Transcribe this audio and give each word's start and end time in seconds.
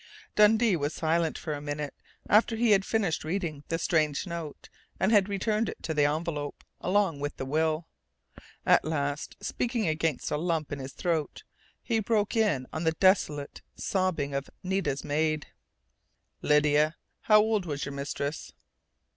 '"Dundee 0.35 0.75
was 0.75 0.95
silent 0.95 1.37
for 1.37 1.53
a 1.53 1.61
minute 1.61 1.93
after 2.27 2.55
he 2.55 2.71
had 2.71 2.83
finished 2.83 3.23
reading 3.23 3.63
the 3.67 3.77
strange 3.77 4.25
note 4.25 4.67
and 4.99 5.11
had 5.11 5.29
returned 5.29 5.69
it 5.69 5.83
to 5.83 5.93
the 5.93 6.05
envelope, 6.05 6.63
along 6.79 7.19
with 7.19 7.37
the 7.37 7.45
will. 7.45 7.85
At 8.65 8.83
last, 8.83 9.35
speaking 9.41 9.87
against 9.87 10.31
a 10.31 10.37
lump 10.37 10.71
in 10.71 10.79
his 10.79 10.93
throat, 10.93 11.43
he 11.83 11.99
broke 11.99 12.35
in 12.35 12.65
on 12.73 12.83
the 12.83 12.93
desolate 12.93 13.61
sobbing 13.75 14.33
of 14.33 14.49
Nita's 14.63 15.03
maid: 15.03 15.45
"Lydia, 16.41 16.95
how 17.19 17.39
old 17.41 17.67
was 17.67 17.85
your 17.85 17.93
mistress?" 17.93 18.53